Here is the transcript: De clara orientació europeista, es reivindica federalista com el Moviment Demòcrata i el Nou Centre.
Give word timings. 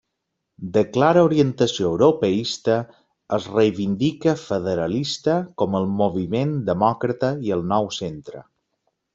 De 0.77 0.81
clara 0.93 1.21
orientació 1.25 1.91
europeista, 1.95 2.77
es 3.37 3.45
reivindica 3.57 4.35
federalista 4.47 5.39
com 5.63 5.79
el 5.81 5.89
Moviment 6.03 6.57
Demòcrata 6.73 7.35
i 7.51 7.59
el 7.59 7.67
Nou 7.75 7.93
Centre. 8.01 8.47